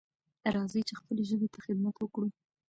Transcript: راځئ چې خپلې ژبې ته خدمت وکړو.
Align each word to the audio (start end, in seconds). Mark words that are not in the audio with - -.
راځئ 0.55 0.81
چې 0.87 0.93
خپلې 0.99 1.23
ژبې 1.29 1.47
ته 1.53 1.59
خدمت 1.65 1.95
وکړو. 1.99 2.27